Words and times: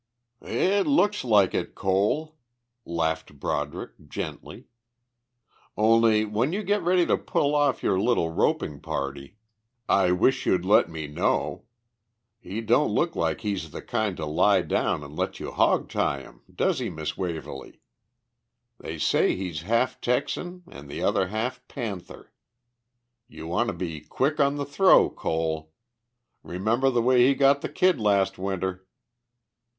"It 0.41 0.87
looks 0.87 1.23
like 1.23 1.53
it, 1.53 1.75
Cole," 1.75 2.35
laughed 2.85 3.39
Broderick 3.39 4.09
gently. 4.09 4.65
"Only 5.77 6.25
when 6.25 6.51
you 6.53 6.63
get 6.63 6.81
ready 6.81 7.05
to 7.05 7.17
pull 7.19 7.53
off 7.53 7.83
your 7.83 7.99
little 8.01 8.31
roping 8.31 8.79
party 8.81 9.37
I 9.87 10.11
wish 10.11 10.47
you'd 10.47 10.65
let 10.65 10.89
me 10.89 11.05
know. 11.05 11.65
He 12.39 12.61
don't 12.61 12.89
look 12.89 13.15
like 13.15 13.41
he's 13.41 13.69
the 13.69 13.83
kind 13.83 14.17
to 14.17 14.25
lie 14.25 14.63
down 14.63 15.03
and 15.03 15.15
let 15.15 15.39
you 15.39 15.51
hog 15.51 15.87
tie 15.87 16.21
him, 16.21 16.41
does 16.51 16.79
he, 16.79 16.89
Miss 16.89 17.15
Waverly? 17.15 17.79
They 18.79 18.97
say 18.97 19.35
he's 19.35 19.61
half 19.61 20.01
Texan 20.01 20.63
an' 20.67 20.87
the 20.87 21.03
other 21.03 21.27
half 21.27 21.61
panther. 21.67 22.33
You 23.27 23.45
want 23.45 23.67
to 23.67 23.73
be 23.73 24.01
quick 24.01 24.39
on 24.39 24.55
the 24.55 24.65
throw, 24.65 25.11
Cole. 25.11 25.71
Remember 26.41 26.89
the 26.89 27.03
way 27.03 27.27
he 27.27 27.35
got 27.35 27.61
the 27.61 27.69
Kid 27.69 27.99
last 27.99 28.39
winter!" 28.39 28.87